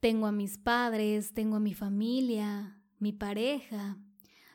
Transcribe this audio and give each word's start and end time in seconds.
Tengo 0.00 0.26
a 0.26 0.32
mis 0.32 0.56
padres, 0.56 1.34
tengo 1.34 1.56
a 1.56 1.60
mi 1.60 1.74
familia, 1.74 2.82
mi 2.98 3.12
pareja, 3.12 3.98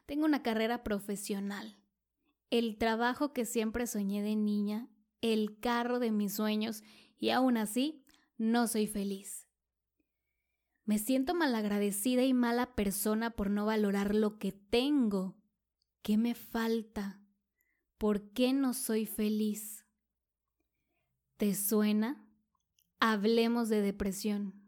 tengo 0.05 0.25
una 0.25 0.41
carrera 0.41 0.83
profesional, 0.83 1.77
el 2.49 2.77
trabajo 2.77 3.31
que 3.31 3.45
siempre 3.45 3.85
soñé 3.85 4.23
de 4.23 4.35
niña, 4.35 4.89
el 5.21 5.59
carro 5.59 5.99
de 5.99 6.11
mis 6.11 6.33
sueños 6.33 6.83
y 7.19 7.29
aún 7.29 7.57
así 7.57 8.03
no 8.37 8.67
soy 8.67 8.87
feliz. 8.87 9.47
Me 10.83 10.99
siento 10.99 11.33
malagradecida 11.33 12.23
y 12.23 12.33
mala 12.33 12.75
persona 12.75 13.31
por 13.31 13.49
no 13.49 13.65
valorar 13.65 14.13
lo 14.13 14.37
que 14.37 14.51
tengo. 14.51 15.35
¿Qué 16.03 16.17
me 16.17 16.35
falta? 16.35 17.21
¿Por 17.97 18.29
qué 18.33 18.53
no 18.53 18.75
soy 18.75 19.07
feliz? 19.07 19.85
¿Te 21.37 21.55
suena? 21.55 22.27
Hablemos 22.99 23.69
de 23.69 23.81
depresión. 23.81 24.64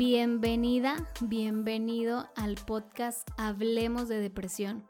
Bienvenida, 0.00 0.96
bienvenido 1.20 2.30
al 2.34 2.54
podcast 2.54 3.28
Hablemos 3.36 4.08
de 4.08 4.18
Depresión. 4.18 4.86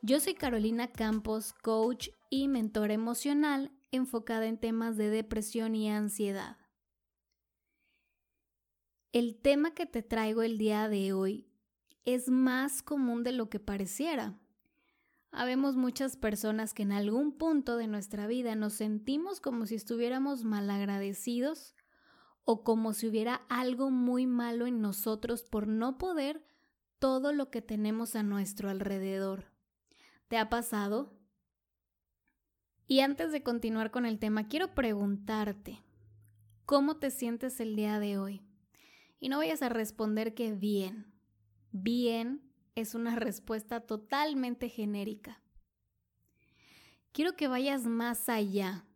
Yo 0.00 0.20
soy 0.20 0.32
Carolina 0.32 0.90
Campos, 0.90 1.52
coach 1.52 2.08
y 2.30 2.48
mentora 2.48 2.94
emocional 2.94 3.72
enfocada 3.90 4.46
en 4.46 4.56
temas 4.56 4.96
de 4.96 5.10
depresión 5.10 5.74
y 5.74 5.90
ansiedad. 5.90 6.56
El 9.12 9.36
tema 9.36 9.74
que 9.74 9.84
te 9.84 10.02
traigo 10.02 10.40
el 10.40 10.56
día 10.56 10.88
de 10.88 11.12
hoy 11.12 11.46
es 12.06 12.30
más 12.30 12.80
común 12.80 13.24
de 13.24 13.32
lo 13.32 13.50
que 13.50 13.60
pareciera. 13.60 14.40
Habemos 15.30 15.76
muchas 15.76 16.16
personas 16.16 16.72
que 16.72 16.84
en 16.84 16.92
algún 16.92 17.36
punto 17.36 17.76
de 17.76 17.86
nuestra 17.86 18.26
vida 18.26 18.54
nos 18.54 18.72
sentimos 18.72 19.40
como 19.40 19.66
si 19.66 19.74
estuviéramos 19.74 20.42
malagradecidos 20.44 21.74
o 22.44 22.64
como 22.64 22.92
si 22.92 23.06
hubiera 23.06 23.42
algo 23.48 23.90
muy 23.90 24.26
malo 24.26 24.66
en 24.66 24.80
nosotros 24.80 25.42
por 25.42 25.68
no 25.68 25.98
poder 25.98 26.44
todo 26.98 27.32
lo 27.32 27.50
que 27.50 27.62
tenemos 27.62 28.14
a 28.16 28.22
nuestro 28.22 28.70
alrededor. 28.70 29.46
¿Te 30.28 30.38
ha 30.38 30.48
pasado? 30.48 31.12
Y 32.86 33.00
antes 33.00 33.32
de 33.32 33.42
continuar 33.42 33.90
con 33.90 34.06
el 34.06 34.18
tema, 34.18 34.48
quiero 34.48 34.74
preguntarte, 34.74 35.82
¿cómo 36.66 36.96
te 36.96 37.10
sientes 37.10 37.60
el 37.60 37.76
día 37.76 37.98
de 37.98 38.18
hoy? 38.18 38.42
Y 39.18 39.28
no 39.28 39.38
vayas 39.38 39.62
a 39.62 39.68
responder 39.68 40.34
que 40.34 40.52
bien. 40.52 41.12
Bien 41.70 42.42
es 42.74 42.94
una 42.94 43.16
respuesta 43.16 43.80
totalmente 43.80 44.68
genérica. 44.68 45.40
Quiero 47.12 47.36
que 47.36 47.48
vayas 47.48 47.86
más 47.86 48.28
allá 48.28 48.86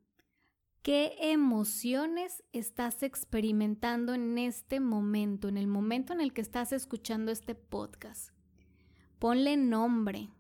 ¿Qué 0.87 1.17
emociones 1.19 2.45
estás 2.53 3.03
experimentando 3.03 4.15
en 4.15 4.39
este 4.39 4.79
momento, 4.79 5.49
en 5.49 5.57
el 5.57 5.67
momento 5.67 6.13
en 6.13 6.21
el 6.21 6.33
que 6.33 6.41
estás 6.41 6.71
escuchando 6.71 7.33
este 7.33 7.57
podcast? 7.57 8.31
Ponle 9.19 9.57
nombre. 9.57 10.31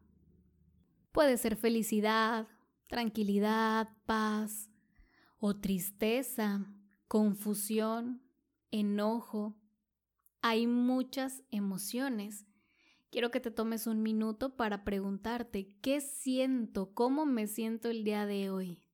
Puede 1.11 1.37
ser 1.37 1.57
felicidad, 1.57 2.47
tranquilidad, 2.87 3.89
paz 4.07 4.71
o 5.41 5.57
tristeza, 5.57 6.73
confusión, 7.09 8.23
enojo. 8.71 9.57
Hay 10.43 10.69
muchas 10.69 11.43
emociones. 11.51 12.47
Quiero 13.11 13.33
que 13.33 13.41
te 13.41 13.51
tomes 13.51 13.89
un 13.89 14.01
minuto 14.01 14.55
para 14.55 14.85
preguntarte, 14.85 15.75
¿qué 15.83 16.01
siento? 16.01 16.95
¿Cómo 16.95 17.27
me 17.27 17.49
siento 17.49 17.89
el 17.89 18.05
día 18.05 18.27
de 18.27 18.51
hoy? 18.51 18.86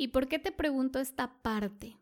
¿Y 0.00 0.08
por 0.08 0.28
qué 0.28 0.38
te 0.38 0.52
pregunto 0.52 1.00
esta 1.00 1.42
parte? 1.42 1.98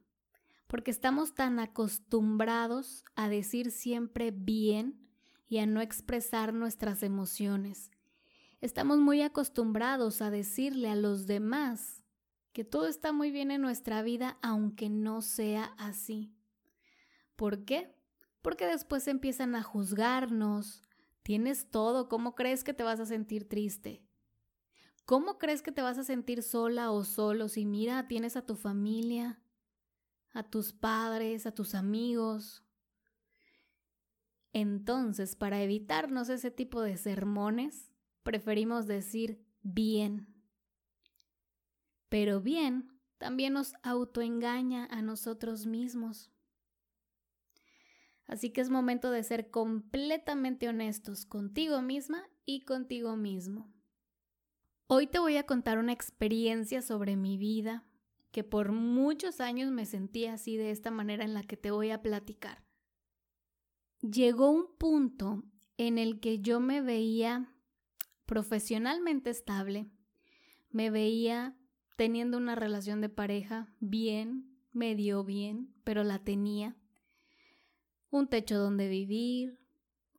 Porque 0.67 0.91
estamos 0.91 1.35
tan 1.35 1.59
acostumbrados 1.59 3.07
a 3.15 3.31
decir 3.31 3.71
siempre 3.71 4.33
bien 4.33 5.09
y 5.49 5.59
a 5.59 5.67
no 5.67 5.81
expresar 5.81 6.53
nuestras 6.53 7.03
emociones. 7.03 7.91
Estamos 8.61 8.99
muy 8.99 9.23
acostumbrados 9.23 10.21
a 10.21 10.31
decirle 10.31 10.91
a 10.91 10.95
los 10.95 11.27
demás 11.27 12.05
que 12.53 12.65
todo 12.65 12.87
está 12.87 13.13
muy 13.13 13.31
bien 13.31 13.51
en 13.51 13.63
nuestra 13.63 14.03
vida 14.03 14.37
aunque 14.43 14.91
no 14.91 15.23
sea 15.23 15.65
así. 15.79 16.35
¿Por 17.35 17.65
qué? 17.65 17.97
Porque 18.43 18.67
después 18.67 19.09
empiezan 19.09 19.55
a 19.55 19.63
juzgarnos. 19.63 20.83
Tienes 21.23 21.71
todo, 21.71 22.11
¿cómo 22.11 22.35
crees 22.35 22.63
que 22.63 22.75
te 22.75 22.83
vas 22.83 23.01
a 23.01 23.07
sentir 23.07 23.49
triste? 23.49 24.06
¿Cómo 25.07 25.39
crees 25.39 25.63
que 25.63 25.71
te 25.71 25.83
vas 25.83 25.99
a 25.99 26.05
sentir 26.05 26.43
sola 26.43 26.91
o 26.91 27.05
solo 27.05 27.49
si 27.49 27.65
mira, 27.65 28.09
tienes 28.09 28.37
a 28.37 28.45
tu 28.45 28.57
familia, 28.57 29.41
a 30.33 30.43
tus 30.43 30.73
padres, 30.73 31.47
a 31.47 31.53
tus 31.53 31.77
amigos? 31.77 32.65
Entonces, 34.53 35.37
para 35.37 35.63
evitarnos 35.63 36.29
ese 36.29 36.51
tipo 36.51 36.83
de 36.83 36.97
sermones, 36.97 37.93
preferimos 38.25 38.89
decir 38.89 39.47
bien. 39.63 40.27
Pero 42.09 42.41
bien 42.41 43.01
también 43.19 43.53
nos 43.53 43.75
autoengaña 43.85 44.87
a 44.91 45.03
nosotros 45.03 45.67
mismos. 45.67 46.33
Así 48.27 48.51
que 48.51 48.61
es 48.61 48.71
momento 48.71 49.13
de 49.13 49.23
ser 49.23 49.53
completamente 49.53 50.69
honestos 50.69 51.27
contigo 51.27 51.81
misma 51.81 52.29
y 52.45 52.65
contigo 52.65 53.15
mismo. 53.15 53.76
Hoy 54.89 55.09
te 55.09 55.19
voy 55.19 55.37
a 55.37 55.47
contar 55.47 55.79
una 55.79 55.93
experiencia 55.93 56.81
sobre 56.81 57.17
mi 57.17 57.37
vida 57.37 57.83
que 58.31 58.45
por 58.45 58.71
muchos 58.71 59.41
años 59.41 59.73
me 59.73 59.85
sentí 59.85 60.27
así 60.27 60.57
de 60.57 60.71
esta 60.71 60.93
manera 60.93 61.25
en 61.25 61.35
la 61.35 61.43
que 61.43 61.57
te 61.57 61.73
voy 61.73 61.91
a 61.91 62.03
platicar. 62.03 62.63
Llegó 64.01 64.49
un 64.49 64.69
punto 64.79 65.43
en 65.77 65.99
el 65.99 66.21
que 66.21 66.39
yo 66.39 66.61
me 66.61 66.83
veía 66.83 67.53
profesionalmente 68.27 69.31
estable, 69.31 69.91
me 70.71 70.91
veía 70.91 71.57
teniendo 71.97 72.37
una 72.37 72.55
relación 72.55 73.01
de 73.01 73.09
pareja 73.09 73.75
bien, 73.81 74.57
medio 74.71 75.25
bien, 75.25 75.75
pero 75.83 76.05
la 76.05 76.21
tenía, 76.21 76.77
un 78.11 78.29
techo 78.29 78.57
donde 78.57 78.89
vivir, 78.89 79.59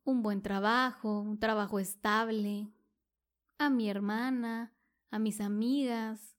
un 0.03 0.23
buen 0.23 0.41
trabajo, 0.41 1.21
un 1.21 1.39
trabajo 1.39 1.79
estable, 1.79 2.69
a 3.57 3.69
mi 3.69 3.89
hermana, 3.89 4.73
a 5.09 5.19
mis 5.19 5.41
amigas. 5.41 6.37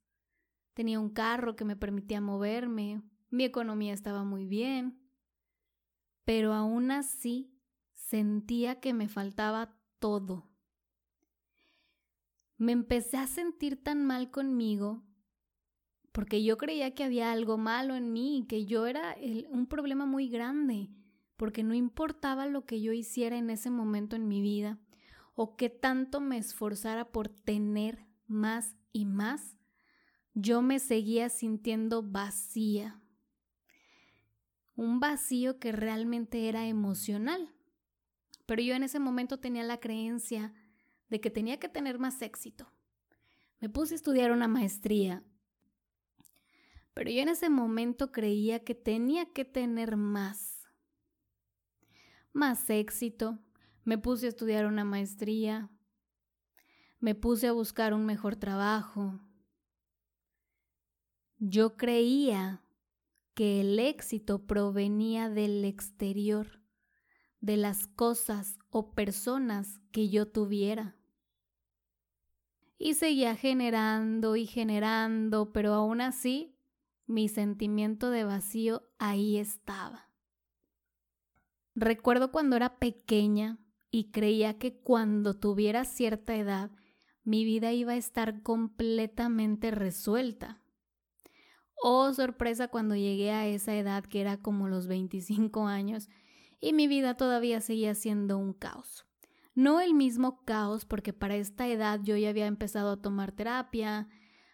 Tenía 0.74 1.00
un 1.00 1.10
carro 1.10 1.56
que 1.56 1.64
me 1.64 1.76
permitía 1.76 2.20
moverme, 2.20 3.02
mi 3.30 3.44
economía 3.44 3.92
estaba 3.92 4.24
muy 4.24 4.46
bien. 4.46 5.00
Pero 6.24 6.52
aún 6.52 6.90
así 6.90 7.52
sentía 7.94 8.80
que 8.80 8.94
me 8.94 9.08
faltaba 9.08 9.76
todo. 9.98 10.48
Me 12.56 12.72
empecé 12.72 13.16
a 13.16 13.26
sentir 13.26 13.82
tan 13.82 14.04
mal 14.04 14.30
conmigo 14.30 15.04
porque 16.18 16.42
yo 16.42 16.56
creía 16.56 16.94
que 16.94 17.04
había 17.04 17.30
algo 17.30 17.58
malo 17.58 17.94
en 17.94 18.12
mí, 18.12 18.44
que 18.48 18.64
yo 18.64 18.86
era 18.86 19.16
un 19.50 19.68
problema 19.68 20.04
muy 20.04 20.28
grande, 20.28 20.90
porque 21.36 21.62
no 21.62 21.74
importaba 21.74 22.46
lo 22.46 22.66
que 22.66 22.80
yo 22.80 22.92
hiciera 22.92 23.38
en 23.38 23.50
ese 23.50 23.70
momento 23.70 24.16
en 24.16 24.26
mi 24.26 24.40
vida, 24.40 24.80
o 25.40 25.54
qué 25.54 25.70
tanto 25.70 26.20
me 26.20 26.36
esforzara 26.36 27.12
por 27.12 27.28
tener 27.28 28.04
más 28.26 28.74
y 28.92 29.04
más, 29.04 29.56
yo 30.34 30.62
me 30.62 30.80
seguía 30.80 31.28
sintiendo 31.28 32.02
vacía. 32.02 33.00
Un 34.74 34.98
vacío 34.98 35.60
que 35.60 35.70
realmente 35.70 36.48
era 36.48 36.66
emocional. 36.66 37.54
Pero 38.46 38.62
yo 38.62 38.74
en 38.74 38.82
ese 38.82 38.98
momento 38.98 39.38
tenía 39.38 39.62
la 39.62 39.78
creencia 39.78 40.52
de 41.08 41.20
que 41.20 41.30
tenía 41.30 41.60
que 41.60 41.68
tener 41.68 42.00
más 42.00 42.20
éxito. 42.20 42.72
Me 43.60 43.68
puse 43.68 43.94
a 43.94 43.96
estudiar 43.96 44.32
una 44.32 44.48
maestría. 44.48 45.22
Pero 46.94 47.12
yo 47.12 47.22
en 47.22 47.28
ese 47.28 47.48
momento 47.48 48.10
creía 48.10 48.64
que 48.64 48.74
tenía 48.74 49.32
que 49.32 49.44
tener 49.44 49.96
más. 49.96 50.64
Más 52.32 52.68
éxito, 52.70 53.38
me 53.88 53.96
puse 53.96 54.26
a 54.26 54.28
estudiar 54.28 54.66
una 54.66 54.84
maestría, 54.84 55.70
me 57.00 57.14
puse 57.14 57.46
a 57.46 57.52
buscar 57.52 57.94
un 57.94 58.04
mejor 58.04 58.36
trabajo. 58.36 59.18
Yo 61.38 61.78
creía 61.78 62.62
que 63.32 63.62
el 63.62 63.78
éxito 63.78 64.46
provenía 64.46 65.30
del 65.30 65.64
exterior, 65.64 66.60
de 67.40 67.56
las 67.56 67.86
cosas 67.86 68.58
o 68.68 68.92
personas 68.92 69.80
que 69.90 70.10
yo 70.10 70.30
tuviera. 70.30 70.94
Y 72.76 72.92
seguía 72.92 73.36
generando 73.36 74.36
y 74.36 74.44
generando, 74.44 75.50
pero 75.50 75.72
aún 75.72 76.02
así 76.02 76.58
mi 77.06 77.30
sentimiento 77.30 78.10
de 78.10 78.24
vacío 78.24 78.82
ahí 78.98 79.38
estaba. 79.38 80.10
Recuerdo 81.74 82.30
cuando 82.30 82.54
era 82.54 82.78
pequeña 82.78 83.58
y 83.90 84.10
creía 84.10 84.58
que 84.58 84.80
cuando 84.80 85.34
tuviera 85.34 85.84
cierta 85.84 86.34
edad 86.36 86.70
mi 87.24 87.44
vida 87.44 87.72
iba 87.72 87.92
a 87.92 87.96
estar 87.96 88.42
completamente 88.42 89.70
resuelta. 89.70 90.62
Oh, 91.82 92.12
sorpresa 92.14 92.68
cuando 92.68 92.96
llegué 92.96 93.30
a 93.30 93.46
esa 93.46 93.74
edad 93.74 94.04
que 94.04 94.20
era 94.20 94.38
como 94.38 94.68
los 94.68 94.86
25 94.86 95.66
años 95.66 96.08
y 96.60 96.72
mi 96.72 96.88
vida 96.88 97.16
todavía 97.16 97.60
seguía 97.60 97.94
siendo 97.94 98.38
un 98.38 98.52
caos. 98.52 99.04
No 99.54 99.80
el 99.80 99.92
mismo 99.92 100.42
caos 100.44 100.84
porque 100.84 101.12
para 101.12 101.36
esta 101.36 101.68
edad 101.68 102.00
yo 102.02 102.16
ya 102.16 102.30
había 102.30 102.46
empezado 102.46 102.92
a 102.92 103.02
tomar 103.02 103.32
terapia, 103.32 104.08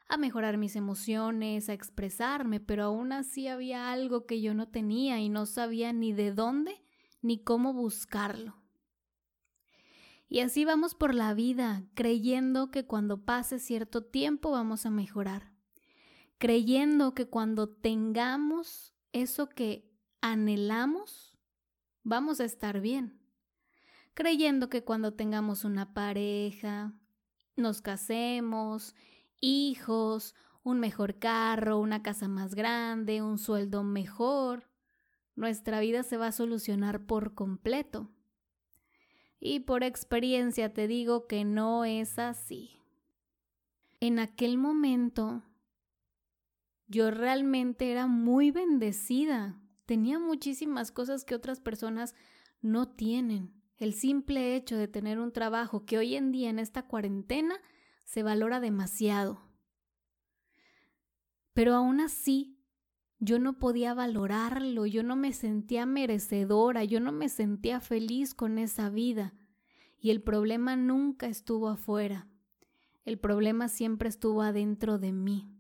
a 0.09 0.17
mejorar 0.17 0.59
mis 0.59 0.77
emociones, 0.77 1.69
a 1.69 1.75
expresarme, 1.75 2.61
pero 2.61 2.85
aún 2.85 3.13
así 3.13 3.49
había 3.49 3.93
algo 3.93 4.27
que 4.27 4.41
yo 4.41 4.53
no 4.53 4.69
tenía 4.69 5.21
y 5.21 5.29
no 5.29 5.47
sabía 5.47 5.93
ni 5.93 6.13
de 6.13 6.33
dónde 6.33 6.83
ni 7.23 7.43
cómo 7.43 7.73
buscarlo. 7.73 8.64
Y 10.29 10.41
así 10.41 10.65
vamos 10.65 10.95
por 10.95 11.15
la 11.15 11.35
vida, 11.35 11.85
creyendo 11.95 12.71
que 12.71 12.87
cuando 12.87 13.25
pase 13.25 13.59
cierto 13.59 14.05
tiempo 14.05 14.51
vamos 14.51 14.87
a 14.87 14.91
mejorar, 14.91 15.53
creyendo 16.39 17.15
que 17.15 17.29
cuando 17.29 17.69
tengamos 17.69 18.95
eso 19.13 19.49
que 19.49 19.91
anhelamos, 20.21 21.37
vamos 22.03 22.41
a 22.41 22.45
estar 22.45 22.81
bien, 22.81 23.21
creyendo 24.15 24.69
que 24.71 24.83
cuando 24.83 25.15
tengamos 25.15 25.65
una 25.65 25.93
pareja, 25.93 26.95
nos 27.57 27.81
casemos 27.83 28.95
hijos, 29.41 30.35
un 30.63 30.81
mejor 30.81 31.19
carro, 31.19 31.79
una 31.79 32.03
casa 32.03 32.27
más 32.27 32.55
grande, 32.55 33.23
un 33.23 33.39
sueldo 33.39 33.85
mejor, 33.85 34.71
nuestra 35.37 35.81
vida 35.81 36.03
se 36.03 36.17
va 36.17 36.29
a 36.29 36.33
solucionar 36.33 37.07
por 37.07 37.35
completo. 37.35 38.14
Y 39.47 39.61
por 39.61 39.85
experiencia 39.85 40.73
te 40.73 40.89
digo 40.89 41.27
que 41.27 41.45
no 41.45 41.85
es 41.85 42.19
así. 42.19 42.81
En 44.01 44.19
aquel 44.19 44.57
momento 44.57 45.43
yo 46.87 47.11
realmente 47.11 47.93
era 47.93 48.07
muy 48.07 48.51
bendecida. 48.51 49.61
Tenía 49.85 50.19
muchísimas 50.19 50.91
cosas 50.91 51.27
que 51.27 51.35
otras 51.35 51.61
personas 51.61 52.15
no 52.63 52.89
tienen. 52.89 53.53
El 53.77 53.93
simple 53.93 54.57
hecho 54.57 54.79
de 54.79 54.89
tener 54.89 55.19
un 55.19 55.31
trabajo 55.31 55.85
que 55.85 55.99
hoy 55.99 56.15
en 56.15 56.33
día 56.33 56.49
en 56.49 56.59
esta 56.59 56.87
cuarentena 56.87 57.61
se 58.05 58.23
valora 58.23 58.61
demasiado. 58.61 59.43
Pero 61.53 61.75
aún 61.75 62.01
así, 62.01 62.54
yo 63.25 63.39
no 63.39 63.59
podía 63.59 63.95
valorarlo, 63.95 64.87
yo 64.87 65.03
no 65.03 65.17
me 65.17 65.33
sentía 65.33 65.87
merecedora, 65.87 66.85
yo 66.85 67.01
no 67.01 67.13
me 67.13 67.29
sentía 67.29 67.81
feliz 67.81 68.35
con 68.35 68.59
esa 68.59 68.91
vida. 68.91 69.35
Y 69.99 70.11
el 70.11 70.23
problema 70.23 70.77
nunca 70.77 71.27
estuvo 71.27 71.69
afuera, 71.69 72.29
el 73.05 73.19
problema 73.19 73.69
siempre 73.69 74.09
estuvo 74.09 74.43
adentro 74.43 74.99
de 74.99 75.13
mí. 75.13 75.51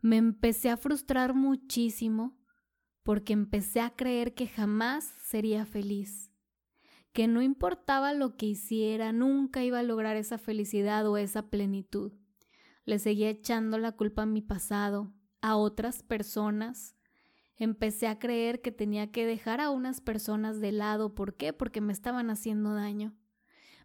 Me 0.00 0.16
empecé 0.16 0.70
a 0.70 0.76
frustrar 0.76 1.34
muchísimo 1.34 2.36
porque 3.02 3.32
empecé 3.32 3.80
a 3.80 3.90
creer 3.90 4.34
que 4.34 4.46
jamás 4.46 5.04
sería 5.22 5.64
feliz 5.64 6.28
que 7.12 7.26
no 7.26 7.42
importaba 7.42 8.14
lo 8.14 8.36
que 8.36 8.46
hiciera, 8.46 9.10
nunca 9.10 9.64
iba 9.64 9.80
a 9.80 9.82
lograr 9.82 10.16
esa 10.16 10.38
felicidad 10.38 11.04
o 11.08 11.16
esa 11.16 11.50
plenitud. 11.50 12.12
Le 12.84 13.00
seguía 13.00 13.28
echando 13.28 13.76
la 13.76 13.90
culpa 13.90 14.22
a 14.22 14.26
mi 14.26 14.40
pasado, 14.40 15.12
a 15.40 15.56
otras 15.56 16.02
personas. 16.02 16.96
Empecé 17.56 18.06
a 18.06 18.18
creer 18.18 18.60
que 18.60 18.72
tenía 18.72 19.10
que 19.10 19.26
dejar 19.26 19.60
a 19.60 19.70
unas 19.70 20.00
personas 20.00 20.60
de 20.60 20.72
lado. 20.72 21.14
¿Por 21.14 21.36
qué? 21.36 21.52
Porque 21.52 21.80
me 21.80 21.92
estaban 21.92 22.30
haciendo 22.30 22.74
daño. 22.74 23.14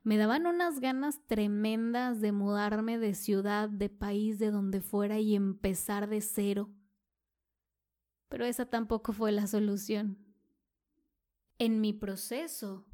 Me 0.04 0.18
daban 0.18 0.46
unas 0.46 0.82
ganas 0.82 1.26
tremendas 1.28 2.20
de 2.20 2.34
mudarme 2.34 2.98
de 2.98 3.16
ciudad, 3.16 3.70
de 3.70 3.90
país, 3.90 4.38
de 4.38 4.52
donde 4.52 4.82
fuera 4.82 5.20
y 5.20 5.34
empezar 5.34 6.10
de 6.10 6.20
cero. 6.20 6.70
Pero 8.28 8.46
esa 8.46 8.66
tampoco 8.66 9.14
fue 9.14 9.32
la 9.32 9.48
solución. 9.48 10.18
En 11.58 11.80
mi 11.80 11.94
proceso 11.94 12.86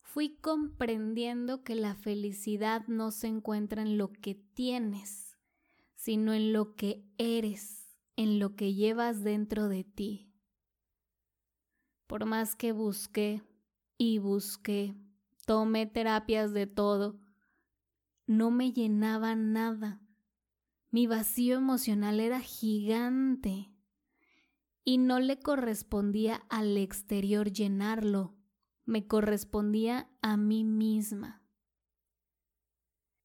fui 0.00 0.36
comprendiendo 0.38 1.62
que 1.62 1.76
la 1.76 1.94
felicidad 1.94 2.86
no 2.88 3.12
se 3.12 3.28
encuentra 3.28 3.82
en 3.82 3.96
lo 3.96 4.10
que 4.12 4.34
tienes, 4.34 5.36
sino 5.94 6.32
en 6.32 6.52
lo 6.52 6.74
que 6.74 7.06
eres, 7.18 7.77
en 8.18 8.38
lo 8.38 8.54
que 8.54 8.74
llevas 8.74 9.24
dentro 9.24 9.68
de 9.68 9.84
ti. 9.84 10.30
Por 12.06 12.26
más 12.26 12.54
que 12.54 12.72
busqué 12.72 13.42
y 13.96 14.18
busqué, 14.18 14.94
tomé 15.46 15.86
terapias 15.86 16.52
de 16.52 16.66
todo, 16.66 17.18
no 18.26 18.50
me 18.50 18.72
llenaba 18.72 19.34
nada. 19.34 20.02
Mi 20.90 21.06
vacío 21.06 21.56
emocional 21.56 22.20
era 22.20 22.40
gigante 22.40 23.72
y 24.84 24.98
no 24.98 25.18
le 25.18 25.40
correspondía 25.40 26.42
al 26.50 26.76
exterior 26.76 27.50
llenarlo 27.50 28.34
me 28.88 29.06
correspondía 29.06 30.08
a 30.22 30.38
mí 30.38 30.64
misma. 30.64 31.42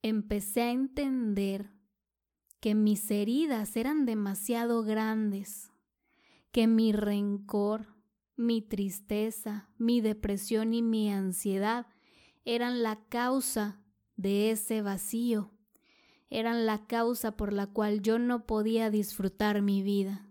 Empecé 0.02 0.64
a 0.64 0.72
entender 0.72 1.72
que 2.64 2.76
mis 2.76 3.12
heridas 3.12 3.76
eran 3.76 4.06
demasiado 4.06 4.84
grandes, 4.84 5.70
que 6.54 6.66
mi 6.66 6.94
rencor, 6.94 7.94
mi 8.38 8.62
tristeza, 8.62 9.70
mi 9.78 10.00
depresión 10.00 10.74
y 10.74 10.82
mi 10.82 11.12
ansiedad 11.12 11.88
eran 12.46 12.82
la 12.82 13.04
causa 13.10 13.82
de 14.16 14.50
ese 14.50 14.82
vacío, 14.82 15.52
eran 16.30 16.66
la 16.66 16.88
causa 16.88 17.36
por 17.36 17.52
la 17.52 17.68
cual 17.68 18.02
yo 18.02 18.18
no 18.18 18.46
podía 18.46 18.90
disfrutar 18.90 19.62
mi 19.62 19.84
vida. 19.84 20.26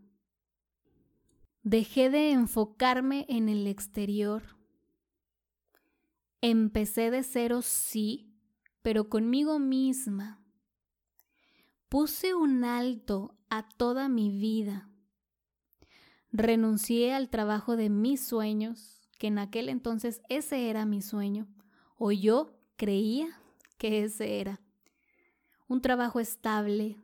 Dejé 1.63 2.09
de 2.09 2.31
enfocarme 2.31 3.27
en 3.29 3.51
el 3.51 3.67
exterior 3.67 4.57
Empecé 6.41 7.11
de 7.11 7.25
cero, 7.25 7.61
sí, 7.61 8.33
pero 8.81 9.11
conmigo 9.11 9.59
misma. 9.59 10.42
Puse 11.93 12.33
un 12.35 12.65
alto 12.65 13.37
a 13.51 13.69
toda 13.69 14.09
mi 14.09 14.31
vida. 14.31 14.89
Renuncié 16.31 17.13
al 17.13 17.29
trabajo 17.29 17.77
de 17.77 17.91
mis 17.91 18.25
sueños, 18.25 19.03
que 19.19 19.27
en 19.27 19.39
aquel 19.39 19.69
entonces 19.69 20.23
ese 20.31 20.71
era 20.71 20.87
mi 20.87 21.03
sueño, 21.03 21.49
o 21.99 22.11
yo 22.11 22.59
creía 22.77 23.29
que 23.77 24.05
ese 24.05 24.41
era. 24.41 24.63
Un 25.69 25.83
trabajo 25.83 26.19
estable, 26.19 26.97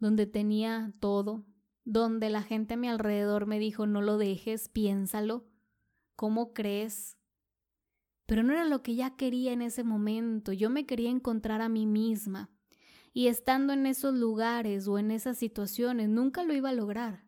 donde 0.00 0.26
tenía 0.26 0.92
todo, 0.98 1.46
donde 1.84 2.28
la 2.28 2.42
gente 2.42 2.74
a 2.74 2.76
mi 2.76 2.88
alrededor 2.88 3.46
me 3.46 3.60
dijo, 3.60 3.86
no 3.86 4.02
lo 4.02 4.18
dejes, 4.18 4.68
piénsalo, 4.68 5.46
¿cómo 6.16 6.54
crees? 6.54 7.16
pero 8.26 8.42
no 8.42 8.52
era 8.52 8.64
lo 8.64 8.82
que 8.82 8.96
ya 8.96 9.14
quería 9.14 9.52
en 9.52 9.62
ese 9.62 9.84
momento, 9.84 10.52
yo 10.52 10.70
me 10.70 10.86
quería 10.86 11.10
encontrar 11.10 11.62
a 11.62 11.68
mí 11.68 11.86
misma. 11.86 12.50
Y 13.16 13.28
estando 13.28 13.72
en 13.72 13.86
esos 13.86 14.12
lugares 14.12 14.86
o 14.88 14.98
en 14.98 15.10
esas 15.10 15.38
situaciones, 15.38 16.10
nunca 16.10 16.44
lo 16.44 16.52
iba 16.52 16.68
a 16.68 16.74
lograr. 16.74 17.24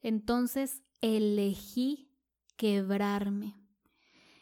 Entonces 0.00 0.82
elegí 1.02 2.08
quebrarme. 2.56 3.54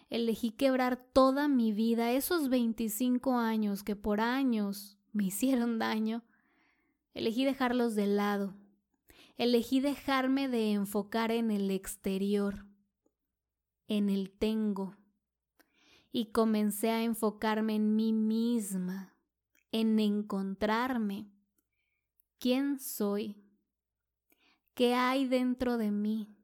Elegí 0.08 0.52
quebrar 0.52 1.04
toda 1.12 1.48
mi 1.48 1.72
vida, 1.72 2.12
esos 2.12 2.48
25 2.48 3.38
años 3.38 3.82
que 3.82 3.96
por 3.96 4.20
años 4.20 5.00
me 5.10 5.24
hicieron 5.26 5.80
daño. 5.80 6.22
Elegí 7.12 7.44
dejarlos 7.44 7.96
de 7.96 8.06
lado. 8.06 8.54
Elegí 9.36 9.80
dejarme 9.80 10.46
de 10.46 10.74
enfocar 10.74 11.32
en 11.32 11.50
el 11.50 11.72
exterior, 11.72 12.66
en 13.88 14.08
el 14.08 14.30
tengo 14.30 14.96
y 16.12 16.26
comencé 16.26 16.90
a 16.90 17.02
enfocarme 17.02 17.74
en 17.74 17.96
mí 17.96 18.12
misma, 18.12 19.12
en 19.72 19.98
encontrarme. 19.98 21.30
¿Quién 22.38 22.78
soy? 22.78 23.42
¿Qué 24.74 24.94
hay 24.94 25.26
dentro 25.26 25.78
de 25.78 25.90
mí? 25.90 26.36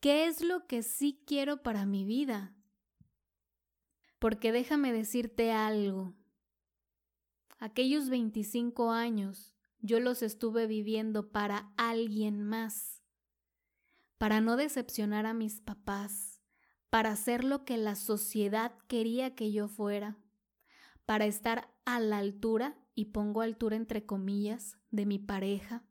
¿Qué 0.00 0.26
es 0.26 0.40
lo 0.40 0.66
que 0.66 0.82
sí 0.82 1.22
quiero 1.26 1.62
para 1.62 1.86
mi 1.86 2.04
vida? 2.04 2.54
Porque 4.18 4.52
déjame 4.52 4.92
decirte 4.92 5.52
algo. 5.52 6.14
Aquellos 7.58 8.08
25 8.10 8.90
años 8.90 9.54
yo 9.80 10.00
los 10.00 10.22
estuve 10.22 10.66
viviendo 10.66 11.30
para 11.30 11.72
alguien 11.76 12.42
más, 12.42 13.02
para 14.18 14.40
no 14.40 14.56
decepcionar 14.56 15.26
a 15.26 15.34
mis 15.34 15.60
papás, 15.60 16.40
para 16.90 17.14
ser 17.16 17.44
lo 17.44 17.64
que 17.64 17.76
la 17.76 17.94
sociedad 17.94 18.72
quería 18.88 19.34
que 19.34 19.52
yo 19.52 19.68
fuera, 19.68 20.18
para 21.04 21.26
estar 21.26 21.75
a 21.86 22.00
la 22.00 22.18
altura, 22.18 22.76
y 22.94 23.06
pongo 23.06 23.40
altura 23.40 23.76
entre 23.76 24.04
comillas, 24.04 24.76
de 24.90 25.06
mi 25.06 25.18
pareja. 25.18 25.84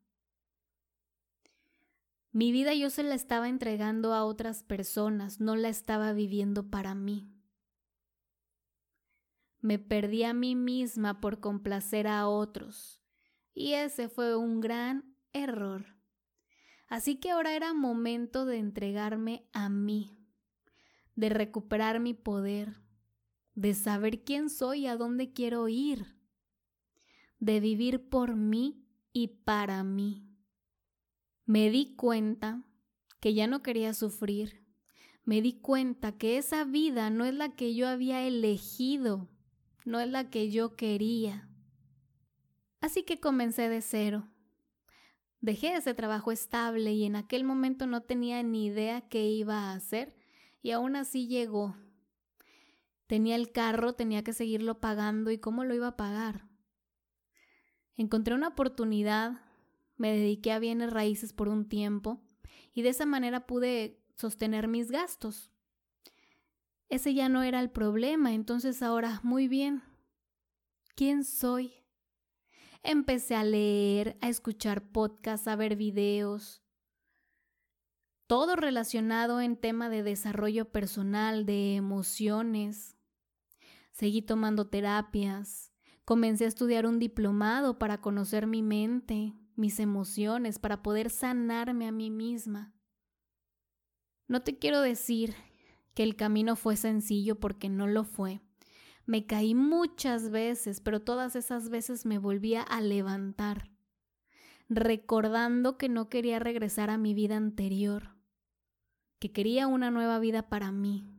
Mi 2.30 2.52
vida 2.52 2.74
yo 2.74 2.90
se 2.90 3.02
la 3.02 3.14
estaba 3.14 3.48
entregando 3.48 4.12
a 4.12 4.24
otras 4.24 4.62
personas, 4.62 5.40
no 5.40 5.56
la 5.56 5.70
estaba 5.70 6.12
viviendo 6.12 6.70
para 6.70 6.94
mí. 6.94 7.32
Me 9.60 9.78
perdí 9.78 10.22
a 10.22 10.34
mí 10.34 10.54
misma 10.54 11.20
por 11.20 11.40
complacer 11.40 12.06
a 12.06 12.28
otros, 12.28 13.00
y 13.54 13.72
ese 13.72 14.08
fue 14.08 14.36
un 14.36 14.60
gran 14.60 15.16
error. 15.32 15.96
Así 16.88 17.16
que 17.16 17.30
ahora 17.30 17.56
era 17.56 17.72
momento 17.72 18.44
de 18.44 18.58
entregarme 18.58 19.48
a 19.52 19.68
mí, 19.68 20.16
de 21.14 21.30
recuperar 21.30 22.00
mi 22.00 22.12
poder, 22.12 22.76
de 23.56 23.74
saber 23.74 24.22
quién 24.22 24.50
soy 24.50 24.82
y 24.82 24.86
a 24.86 24.96
dónde 24.96 25.32
quiero 25.32 25.66
ir, 25.68 26.14
de 27.40 27.58
vivir 27.58 28.08
por 28.08 28.36
mí 28.36 28.86
y 29.12 29.28
para 29.28 29.82
mí. 29.82 30.28
Me 31.46 31.70
di 31.70 31.96
cuenta 31.96 32.62
que 33.18 33.32
ya 33.34 33.46
no 33.46 33.62
quería 33.62 33.94
sufrir. 33.94 34.62
Me 35.24 35.40
di 35.40 35.54
cuenta 35.54 36.12
que 36.12 36.36
esa 36.36 36.64
vida 36.64 37.08
no 37.10 37.24
es 37.24 37.34
la 37.34 37.56
que 37.56 37.74
yo 37.74 37.88
había 37.88 38.24
elegido, 38.26 39.28
no 39.84 40.00
es 40.00 40.08
la 40.08 40.30
que 40.30 40.50
yo 40.50 40.76
quería. 40.76 41.48
Así 42.80 43.04
que 43.04 43.18
comencé 43.18 43.68
de 43.68 43.80
cero. 43.80 44.28
Dejé 45.40 45.74
ese 45.74 45.94
trabajo 45.94 46.30
estable 46.30 46.92
y 46.92 47.04
en 47.04 47.16
aquel 47.16 47.42
momento 47.44 47.86
no 47.86 48.02
tenía 48.02 48.42
ni 48.42 48.66
idea 48.66 49.08
qué 49.08 49.28
iba 49.28 49.70
a 49.70 49.74
hacer 49.74 50.14
y 50.62 50.72
aún 50.72 50.94
así 50.94 51.26
llegó. 51.26 51.74
Tenía 53.06 53.36
el 53.36 53.52
carro, 53.52 53.94
tenía 53.94 54.24
que 54.24 54.32
seguirlo 54.32 54.80
pagando 54.80 55.30
y 55.30 55.38
cómo 55.38 55.64
lo 55.64 55.74
iba 55.74 55.88
a 55.88 55.96
pagar. 55.96 56.46
Encontré 57.96 58.34
una 58.34 58.48
oportunidad 58.48 59.40
me 59.96 60.12
dediqué 60.12 60.52
a 60.52 60.58
bienes 60.58 60.92
raíces 60.92 61.32
por 61.32 61.48
un 61.48 61.68
tiempo 61.68 62.20
y 62.72 62.82
de 62.82 62.90
esa 62.90 63.06
manera 63.06 63.46
pude 63.46 63.98
sostener 64.16 64.68
mis 64.68 64.90
gastos. 64.90 65.50
Ese 66.88 67.14
ya 67.14 67.28
no 67.28 67.42
era 67.42 67.60
el 67.60 67.70
problema, 67.70 68.32
entonces 68.32 68.82
ahora, 68.82 69.20
muy 69.22 69.48
bien, 69.48 69.82
¿quién 70.94 71.24
soy? 71.24 71.72
Empecé 72.82 73.34
a 73.34 73.42
leer, 73.42 74.16
a 74.20 74.28
escuchar 74.28 74.82
podcasts, 74.92 75.48
a 75.48 75.56
ver 75.56 75.74
videos, 75.74 76.62
todo 78.28 78.54
relacionado 78.54 79.40
en 79.40 79.56
tema 79.56 79.88
de 79.88 80.02
desarrollo 80.02 80.70
personal, 80.70 81.46
de 81.46 81.74
emociones. 81.74 82.95
Seguí 83.96 84.20
tomando 84.20 84.66
terapias, 84.66 85.72
comencé 86.04 86.44
a 86.44 86.48
estudiar 86.48 86.84
un 86.84 86.98
diplomado 86.98 87.78
para 87.78 88.02
conocer 88.02 88.46
mi 88.46 88.60
mente, 88.60 89.32
mis 89.54 89.80
emociones, 89.80 90.58
para 90.58 90.82
poder 90.82 91.08
sanarme 91.08 91.88
a 91.88 91.92
mí 91.92 92.10
misma. 92.10 92.74
No 94.28 94.42
te 94.42 94.58
quiero 94.58 94.82
decir 94.82 95.34
que 95.94 96.02
el 96.02 96.14
camino 96.14 96.56
fue 96.56 96.76
sencillo 96.76 97.40
porque 97.40 97.70
no 97.70 97.86
lo 97.86 98.04
fue. 98.04 98.42
Me 99.06 99.24
caí 99.24 99.54
muchas 99.54 100.28
veces, 100.28 100.82
pero 100.82 101.00
todas 101.00 101.34
esas 101.34 101.70
veces 101.70 102.04
me 102.04 102.18
volvía 102.18 102.60
a 102.60 102.82
levantar, 102.82 103.70
recordando 104.68 105.78
que 105.78 105.88
no 105.88 106.10
quería 106.10 106.38
regresar 106.38 106.90
a 106.90 106.98
mi 106.98 107.14
vida 107.14 107.38
anterior, 107.38 108.14
que 109.20 109.32
quería 109.32 109.66
una 109.66 109.90
nueva 109.90 110.18
vida 110.18 110.50
para 110.50 110.70
mí. 110.70 111.15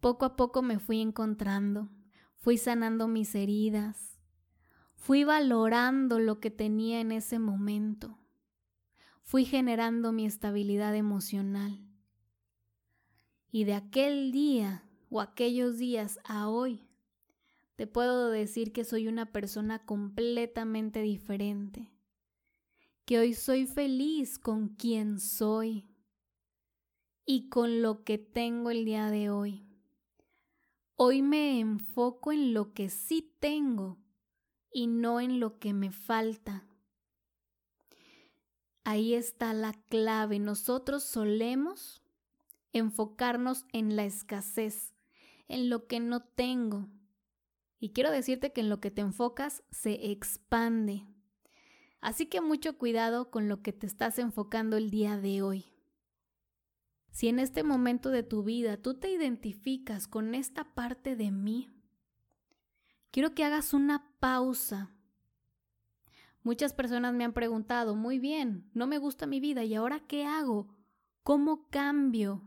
Poco 0.00 0.24
a 0.24 0.36
poco 0.36 0.62
me 0.62 0.78
fui 0.78 1.00
encontrando, 1.00 1.88
fui 2.36 2.58
sanando 2.58 3.08
mis 3.08 3.34
heridas, 3.34 4.16
Fui 5.06 5.22
valorando 5.22 6.18
lo 6.18 6.40
que 6.40 6.50
tenía 6.50 7.00
en 7.00 7.12
ese 7.12 7.38
momento. 7.38 8.18
Fui 9.22 9.44
generando 9.44 10.10
mi 10.10 10.26
estabilidad 10.26 10.96
emocional. 10.96 11.78
Y 13.52 13.62
de 13.62 13.74
aquel 13.74 14.32
día 14.32 14.82
o 15.08 15.20
aquellos 15.20 15.78
días 15.78 16.18
a 16.24 16.48
hoy, 16.48 16.88
te 17.76 17.86
puedo 17.86 18.30
decir 18.30 18.72
que 18.72 18.82
soy 18.82 19.06
una 19.06 19.26
persona 19.26 19.86
completamente 19.86 21.02
diferente. 21.02 21.92
Que 23.04 23.20
hoy 23.20 23.34
soy 23.34 23.66
feliz 23.66 24.40
con 24.40 24.70
quien 24.70 25.20
soy 25.20 25.86
y 27.24 27.48
con 27.48 27.80
lo 27.80 28.02
que 28.02 28.18
tengo 28.18 28.70
el 28.70 28.84
día 28.84 29.08
de 29.08 29.30
hoy. 29.30 29.64
Hoy 30.98 31.20
me 31.20 31.60
enfoco 31.60 32.32
en 32.32 32.54
lo 32.54 32.72
que 32.72 32.88
sí 32.88 33.30
tengo 33.38 33.98
y 34.72 34.86
no 34.86 35.20
en 35.20 35.40
lo 35.40 35.58
que 35.58 35.74
me 35.74 35.92
falta. 35.92 36.66
Ahí 38.82 39.12
está 39.12 39.52
la 39.52 39.74
clave. 39.90 40.38
Nosotros 40.38 41.02
solemos 41.02 42.02
enfocarnos 42.72 43.66
en 43.74 43.94
la 43.94 44.06
escasez, 44.06 44.94
en 45.48 45.68
lo 45.68 45.86
que 45.86 46.00
no 46.00 46.22
tengo. 46.22 46.88
Y 47.78 47.90
quiero 47.90 48.10
decirte 48.10 48.54
que 48.54 48.62
en 48.62 48.70
lo 48.70 48.80
que 48.80 48.90
te 48.90 49.02
enfocas 49.02 49.62
se 49.70 50.10
expande. 50.10 51.04
Así 52.00 52.24
que 52.24 52.40
mucho 52.40 52.78
cuidado 52.78 53.30
con 53.30 53.50
lo 53.50 53.60
que 53.60 53.74
te 53.74 53.86
estás 53.86 54.18
enfocando 54.18 54.78
el 54.78 54.88
día 54.88 55.18
de 55.18 55.42
hoy. 55.42 55.75
Si 57.16 57.28
en 57.28 57.38
este 57.38 57.62
momento 57.62 58.10
de 58.10 58.22
tu 58.22 58.42
vida 58.42 58.76
tú 58.76 58.92
te 58.92 59.10
identificas 59.10 60.06
con 60.06 60.34
esta 60.34 60.74
parte 60.74 61.16
de 61.16 61.30
mí, 61.30 61.70
quiero 63.10 63.34
que 63.34 63.42
hagas 63.42 63.72
una 63.72 64.12
pausa. 64.20 64.94
Muchas 66.42 66.74
personas 66.74 67.14
me 67.14 67.24
han 67.24 67.32
preguntado, 67.32 67.96
muy 67.96 68.18
bien, 68.18 68.68
no 68.74 68.86
me 68.86 68.98
gusta 68.98 69.24
mi 69.24 69.40
vida, 69.40 69.64
¿y 69.64 69.74
ahora 69.74 70.00
qué 70.00 70.26
hago? 70.26 70.68
¿Cómo 71.22 71.70
cambio? 71.70 72.42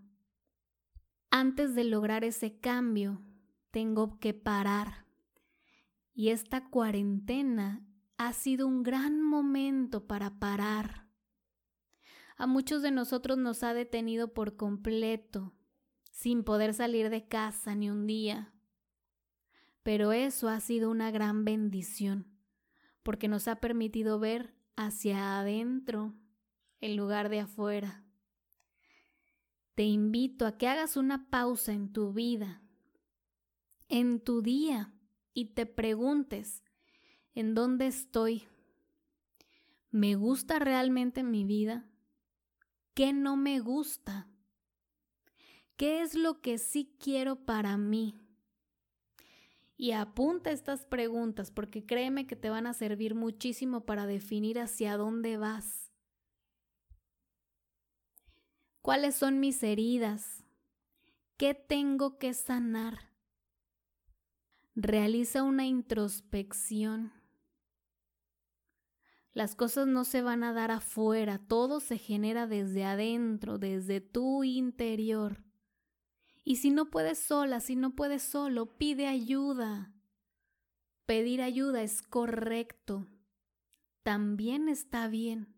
Antes 1.31 1.73
de 1.73 1.85
lograr 1.85 2.23
ese 2.23 2.59
cambio, 2.59 3.23
tengo 3.71 4.19
que 4.19 4.35
parar. 4.35 5.07
Y 6.13 6.29
esta 6.29 6.69
cuarentena 6.69 7.83
ha 8.17 8.33
sido 8.33 8.67
un 8.67 8.83
gran 8.83 9.19
momento 9.19 10.05
para 10.05 10.37
parar. 10.37 11.08
A 12.39 12.47
muchos 12.47 12.81
de 12.81 12.89
nosotros 12.89 13.37
nos 13.37 13.61
ha 13.61 13.75
detenido 13.75 14.33
por 14.33 14.55
completo, 14.55 15.53
sin 16.09 16.43
poder 16.43 16.73
salir 16.73 17.11
de 17.11 17.27
casa 17.27 17.75
ni 17.75 17.91
un 17.91 18.07
día 18.07 18.55
pero 19.89 20.11
eso 20.11 20.49
ha 20.49 20.59
sido 20.59 20.91
una 20.91 21.09
gran 21.09 21.45
bendición, 21.45 22.27
porque 23.01 23.27
nos 23.27 23.47
ha 23.47 23.55
permitido 23.55 24.19
ver 24.19 24.53
hacia 24.75 25.39
adentro 25.39 26.13
en 26.79 26.95
lugar 26.95 27.29
de 27.29 27.39
afuera. 27.39 28.05
Te 29.73 29.85
invito 29.85 30.45
a 30.45 30.59
que 30.59 30.67
hagas 30.67 30.95
una 30.95 31.31
pausa 31.31 31.73
en 31.73 31.91
tu 31.91 32.13
vida, 32.13 32.61
en 33.87 34.19
tu 34.19 34.43
día, 34.43 34.93
y 35.33 35.55
te 35.55 35.65
preguntes, 35.65 36.63
¿en 37.33 37.55
dónde 37.55 37.87
estoy? 37.87 38.43
¿Me 39.89 40.13
gusta 40.13 40.59
realmente 40.59 41.23
mi 41.23 41.45
vida? 41.45 41.88
¿Qué 42.99 43.13
no 43.13 43.37
me 43.37 43.61
gusta? 43.61 44.27
¿Qué 45.77 46.01
es 46.01 46.15
lo 46.15 46.41
que 46.41 46.57
sí 46.57 46.97
quiero 46.99 47.45
para 47.45 47.77
mí? 47.77 48.19
y 49.77 49.93
apunta 49.93 50.51
estas 50.51 50.85
preguntas 50.85 51.49
porque 51.49 51.85
créeme 51.85 52.27
que 52.27 52.35
te 52.35 52.49
van 52.49 52.67
a 52.67 52.73
servir 52.73 53.15
muchísimo 53.15 53.85
para 53.85 54.05
definir 54.05 54.59
hacia 54.59 54.97
dónde 54.97 55.37
vas. 55.37 55.93
¿Cuáles 58.81 59.15
son 59.15 59.39
mis 59.39 59.63
heridas? 59.63 60.43
¿Qué 61.37 61.53
tengo 61.53 62.17
que 62.17 62.33
sanar? 62.33 63.13
Realiza 64.75 65.43
una 65.43 65.65
introspección. 65.65 67.13
Las 69.33 69.55
cosas 69.55 69.87
no 69.87 70.05
se 70.05 70.21
van 70.21 70.43
a 70.43 70.53
dar 70.53 70.71
afuera, 70.71 71.39
todo 71.39 71.79
se 71.79 71.97
genera 71.97 72.47
desde 72.47 72.83
adentro, 72.83 73.57
desde 73.57 74.01
tu 74.01 74.43
interior. 74.43 75.43
Y 76.43 76.57
si 76.57 76.71
no 76.71 76.89
puedes 76.89 77.19
sola, 77.19 77.59
si 77.59 77.75
no 77.75 77.95
puedes 77.95 78.23
solo, 78.23 78.77
pide 78.77 79.07
ayuda. 79.07 79.93
Pedir 81.05 81.41
ayuda 81.41 81.83
es 81.83 82.01
correcto. 82.01 83.07
También 84.03 84.67
está 84.67 85.07
bien. 85.07 85.55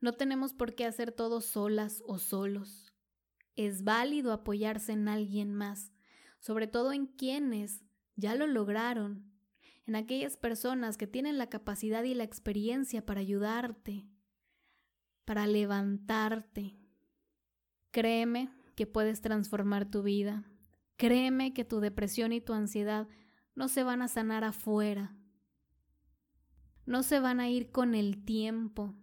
No 0.00 0.12
tenemos 0.12 0.54
por 0.54 0.74
qué 0.74 0.86
hacer 0.86 1.12
todo 1.12 1.40
solas 1.40 2.02
o 2.06 2.18
solos. 2.18 2.94
Es 3.54 3.84
válido 3.84 4.32
apoyarse 4.32 4.92
en 4.92 5.08
alguien 5.08 5.54
más, 5.54 5.92
sobre 6.38 6.66
todo 6.66 6.92
en 6.92 7.06
quienes 7.06 7.82
ya 8.14 8.34
lo 8.34 8.46
lograron, 8.46 9.35
en 9.86 9.96
aquellas 9.96 10.36
personas 10.36 10.96
que 10.96 11.06
tienen 11.06 11.38
la 11.38 11.48
capacidad 11.48 12.02
y 12.02 12.14
la 12.14 12.24
experiencia 12.24 13.06
para 13.06 13.20
ayudarte, 13.20 14.06
para 15.24 15.46
levantarte. 15.46 16.76
Créeme 17.92 18.50
que 18.74 18.86
puedes 18.86 19.20
transformar 19.20 19.90
tu 19.90 20.02
vida. 20.02 20.44
Créeme 20.96 21.54
que 21.54 21.64
tu 21.64 21.80
depresión 21.80 22.32
y 22.32 22.40
tu 22.40 22.52
ansiedad 22.52 23.08
no 23.54 23.68
se 23.68 23.82
van 23.82 24.02
a 24.02 24.08
sanar 24.08 24.44
afuera. 24.44 25.16
no 26.84 27.02
se 27.02 27.18
van 27.18 27.40
a 27.40 27.48
ir 27.48 27.72
con 27.72 27.96
el 27.96 28.24
tiempo. 28.24 28.94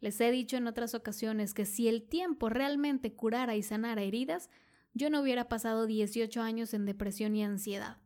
Les 0.00 0.20
he 0.20 0.30
dicho 0.32 0.56
en 0.56 0.66
otras 0.66 0.94
ocasiones 0.94 1.54
que 1.54 1.66
si 1.66 1.86
el 1.86 2.02
tiempo 2.02 2.48
realmente 2.48 3.14
curara 3.14 3.54
y 3.54 3.62
sanara 3.62 4.02
heridas, 4.02 4.50
yo 4.92 5.08
no 5.08 5.22
hubiera 5.22 5.48
pasado 5.48 5.86
18 5.86 6.42
años 6.42 6.74
en 6.74 6.84
depresión 6.84 7.36
y 7.36 7.44
ansiedad. 7.44 8.03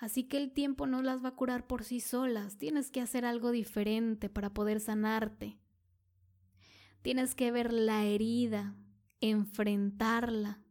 Así 0.00 0.24
que 0.24 0.38
el 0.38 0.50
tiempo 0.50 0.86
no 0.86 1.02
las 1.02 1.22
va 1.22 1.28
a 1.28 1.34
curar 1.36 1.66
por 1.66 1.84
sí 1.84 2.00
solas. 2.00 2.56
Tienes 2.56 2.90
que 2.90 3.02
hacer 3.02 3.26
algo 3.26 3.50
diferente 3.50 4.30
para 4.30 4.54
poder 4.54 4.80
sanarte. 4.80 5.58
Tienes 7.02 7.34
que 7.34 7.52
ver 7.52 7.70
la 7.70 8.06
herida, 8.06 8.74
enfrentarla, 9.20 10.62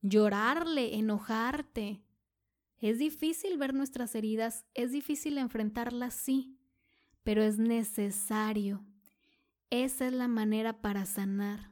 llorarle, 0.00 0.96
enojarte. 0.96 2.02
Es 2.78 2.98
difícil 2.98 3.58
ver 3.58 3.74
nuestras 3.74 4.16
heridas, 4.16 4.66
es 4.74 4.90
difícil 4.90 5.38
enfrentarlas, 5.38 6.12
sí, 6.12 6.58
pero 7.22 7.44
es 7.44 7.58
necesario. 7.58 8.84
Esa 9.70 10.08
es 10.08 10.12
la 10.12 10.26
manera 10.26 10.82
para 10.82 11.06
sanar. 11.06 11.70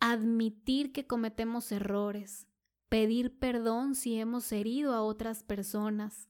Admitir 0.00 0.92
que 0.92 1.06
cometemos 1.06 1.70
errores, 1.70 2.48
pedir 2.92 3.38
perdón 3.38 3.94
si 3.94 4.18
hemos 4.18 4.52
herido 4.52 4.92
a 4.92 5.00
otras 5.00 5.44
personas, 5.44 6.28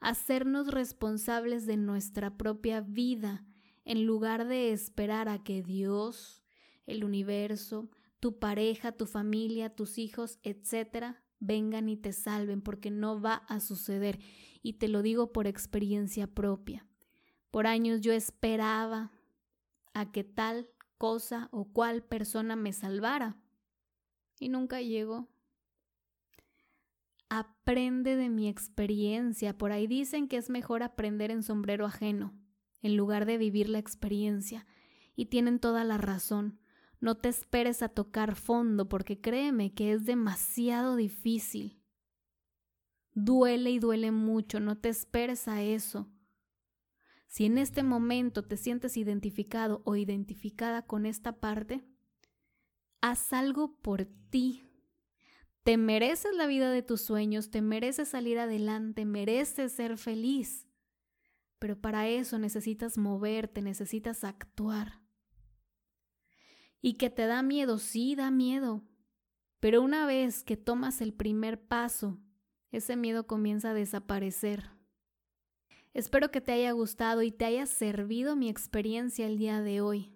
hacernos 0.00 0.66
responsables 0.72 1.66
de 1.66 1.76
nuestra 1.76 2.36
propia 2.36 2.80
vida 2.80 3.46
en 3.84 4.04
lugar 4.04 4.48
de 4.48 4.72
esperar 4.72 5.28
a 5.28 5.44
que 5.44 5.62
Dios, 5.62 6.42
el 6.86 7.04
universo, 7.04 7.92
tu 8.18 8.40
pareja, 8.40 8.90
tu 8.90 9.06
familia, 9.06 9.72
tus 9.72 9.96
hijos, 9.98 10.40
etcétera, 10.42 11.22
vengan 11.38 11.88
y 11.88 11.96
te 11.96 12.12
salven, 12.12 12.60
porque 12.60 12.90
no 12.90 13.20
va 13.20 13.34
a 13.46 13.60
suceder. 13.60 14.18
Y 14.62 14.72
te 14.72 14.88
lo 14.88 15.00
digo 15.00 15.32
por 15.32 15.46
experiencia 15.46 16.26
propia. 16.26 16.88
Por 17.52 17.68
años 17.68 18.00
yo 18.00 18.12
esperaba 18.12 19.12
a 19.92 20.10
que 20.10 20.24
tal 20.24 20.68
cosa 20.98 21.48
o 21.52 21.72
cual 21.72 22.02
persona 22.02 22.56
me 22.56 22.72
salvara. 22.72 23.40
Y 24.40 24.48
nunca 24.48 24.82
llegó. 24.82 25.28
Aprende 27.36 28.14
de 28.14 28.28
mi 28.28 28.48
experiencia. 28.48 29.58
Por 29.58 29.72
ahí 29.72 29.88
dicen 29.88 30.28
que 30.28 30.36
es 30.36 30.50
mejor 30.50 30.84
aprender 30.84 31.32
en 31.32 31.42
sombrero 31.42 31.84
ajeno 31.84 32.32
en 32.80 32.96
lugar 32.96 33.26
de 33.26 33.38
vivir 33.38 33.68
la 33.68 33.80
experiencia. 33.80 34.66
Y 35.16 35.26
tienen 35.26 35.58
toda 35.58 35.82
la 35.82 35.98
razón. 35.98 36.60
No 37.00 37.16
te 37.16 37.28
esperes 37.28 37.82
a 37.82 37.88
tocar 37.88 38.36
fondo 38.36 38.88
porque 38.88 39.20
créeme 39.20 39.74
que 39.74 39.92
es 39.92 40.04
demasiado 40.04 40.94
difícil. 40.94 41.82
Duele 43.14 43.72
y 43.72 43.80
duele 43.80 44.12
mucho, 44.12 44.60
no 44.60 44.78
te 44.78 44.90
esperes 44.90 45.48
a 45.48 45.60
eso. 45.60 46.08
Si 47.26 47.46
en 47.46 47.58
este 47.58 47.82
momento 47.82 48.44
te 48.44 48.56
sientes 48.56 48.96
identificado 48.96 49.82
o 49.84 49.96
identificada 49.96 50.86
con 50.86 51.04
esta 51.04 51.40
parte, 51.40 51.84
haz 53.00 53.32
algo 53.32 53.76
por 53.80 54.04
ti. 54.30 54.62
Te 55.64 55.76
mereces 55.76 56.34
la 56.36 56.46
vida 56.46 56.70
de 56.70 56.82
tus 56.82 57.00
sueños, 57.00 57.50
te 57.50 57.62
mereces 57.62 58.08
salir 58.08 58.38
adelante, 58.38 59.04
mereces 59.04 59.72
ser 59.72 59.98
feliz 59.98 60.68
pero 61.64 61.80
para 61.80 62.08
eso 62.08 62.38
necesitas 62.38 62.98
moverte, 62.98 63.62
necesitas 63.62 64.22
actuar. 64.22 65.00
Y 66.82 66.98
que 66.98 67.08
te 67.08 67.26
da 67.26 67.42
miedo, 67.42 67.78
sí 67.78 68.14
da 68.14 68.30
miedo, 68.30 68.84
pero 69.60 69.80
una 69.80 70.04
vez 70.04 70.44
que 70.44 70.58
tomas 70.58 71.00
el 71.00 71.14
primer 71.14 71.58
paso, 71.58 72.18
ese 72.70 72.96
miedo 72.96 73.26
comienza 73.26 73.70
a 73.70 73.72
desaparecer. 73.72 74.72
Espero 75.94 76.30
que 76.30 76.42
te 76.42 76.52
haya 76.52 76.72
gustado 76.72 77.22
y 77.22 77.32
te 77.32 77.46
haya 77.46 77.64
servido 77.64 78.36
mi 78.36 78.50
experiencia 78.50 79.26
el 79.26 79.38
día 79.38 79.62
de 79.62 79.80
hoy. 79.80 80.13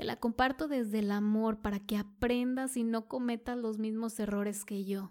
Te 0.00 0.06
la 0.06 0.16
comparto 0.16 0.66
desde 0.66 1.00
el 1.00 1.10
amor 1.10 1.60
para 1.60 1.78
que 1.78 1.98
aprendas 1.98 2.78
y 2.78 2.84
no 2.84 3.06
cometas 3.06 3.58
los 3.58 3.76
mismos 3.76 4.18
errores 4.18 4.64
que 4.64 4.86
yo 4.86 5.10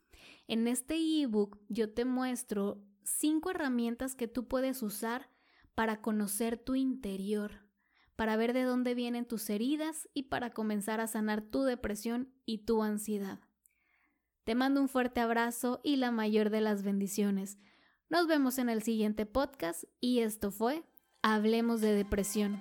En 0.49 0.69
este 0.69 0.97
ebook 1.23 1.59
yo 1.69 1.93
te 1.93 2.05
muestro 2.05 2.85
cinco 3.03 3.51
herramientas 3.51 4.15
que 4.15 4.29
tú 4.29 4.47
puedes 4.47 4.83
usar 4.83 5.31
para 5.75 6.01
conocer 6.01 6.57
tu 6.57 6.75
interior, 6.75 7.67
para 8.15 8.37
ver 8.37 8.53
de 8.53 8.63
dónde 8.63 8.95
vienen 8.95 9.27
tus 9.27 9.51
heridas 9.51 10.09
y 10.15 10.25
para 10.25 10.51
comenzar 10.51 11.01
a 11.01 11.07
sanar 11.07 11.43
tu 11.43 11.65
depresión 11.65 12.33
y 12.45 12.59
tu 12.65 12.83
ansiedad. 12.83 13.41
Te 14.45 14.55
mando 14.55 14.81
un 14.81 14.89
fuerte 14.89 15.21
abrazo 15.21 15.81
y 15.83 15.97
la 15.97 16.13
mayor 16.13 16.51
de 16.51 16.61
las 16.61 16.85
bendiciones. 16.85 17.59
Nos 18.09 18.29
vemos 18.29 18.59
en 18.59 18.69
el 18.69 18.83
siguiente 18.83 19.27
podcast 19.27 19.85
y 20.01 20.21
esto 20.21 20.53
fue 20.53 20.85
Hablemos 21.23 21.81
de 21.81 21.93
depresión. 21.93 22.61